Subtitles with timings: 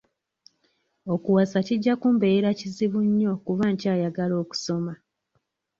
[1.13, 4.93] Okuwasa kijja kumbeerera kizibu nnyo kuba nkyayagala okusoma.